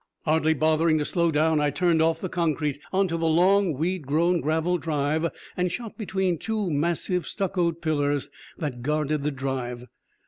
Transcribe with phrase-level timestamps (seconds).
[0.25, 4.41] Hardly bothering to slow down, I turned off the concrete onto the long, weed grown
[4.41, 9.85] gravel drive, and shot between the two massive, stuccoed pillars that guarded the drive.